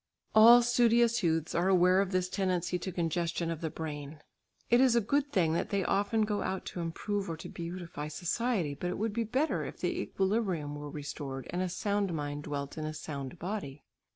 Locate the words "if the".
9.63-9.95